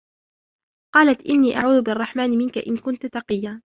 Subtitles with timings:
[0.95, 3.61] قَالَتْ إِنِّي أَعُوذُ بِالرَّحْمَنِ مِنْكَ إِنْ كُنْتَ تَقِيًّا